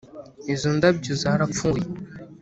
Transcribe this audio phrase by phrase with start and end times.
[0.53, 1.85] izo ndabyo zarapfuye